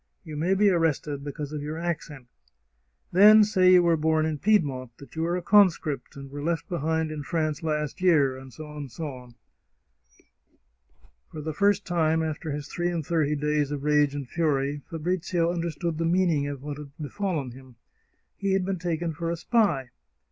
You 0.23 0.35
may 0.35 0.55
be 0.55 0.71
arrested 0.71 1.23
because 1.23 1.51
of 1.53 1.61
your 1.61 1.77
accent. 1.77 2.25
Then 3.11 3.43
say 3.43 3.73
you 3.73 3.83
were 3.83 3.95
born 3.95 4.25
in 4.25 4.39
Piedmont, 4.39 4.97
that 4.97 5.15
you 5.15 5.23
are 5.27 5.37
a 5.37 5.43
conscript, 5.43 6.15
and 6.15 6.31
were 6.31 6.41
left 6.41 6.67
behind 6.67 7.11
in 7.11 7.21
France 7.21 7.61
last 7.61 8.01
year, 8.01 8.39
etc." 8.39 9.29
For 11.31 11.39
the 11.41 11.53
first 11.53 11.85
time, 11.85 12.23
after 12.23 12.51
his 12.51 12.67
three 12.67 12.89
and 12.89 13.05
thirty 13.05 13.35
days 13.35 13.69
of 13.69 13.83
rage 13.83 14.15
and 14.15 14.27
fury, 14.27 14.81
Fabrizio 14.89 15.53
understood 15.53 15.99
the 15.99 16.05
meaning 16.05 16.47
of 16.47 16.63
what 16.63 16.79
had 16.79 16.89
befallen 16.99 17.51
him. 17.51 17.75
He 18.37 18.53
had 18.53 18.65
been 18.65 18.79
taken 18.79 19.13
for 19.13 19.29
a 19.29 19.37
spy 19.37 19.91